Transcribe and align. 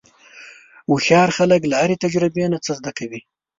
هوښیار 0.89 1.29
خلک 1.37 1.61
له 1.67 1.75
هرې 1.81 2.01
تجربې 2.03 2.43
نه 2.53 2.59
څه 2.65 2.71
زده 2.79 2.91
کوي. 2.97 3.19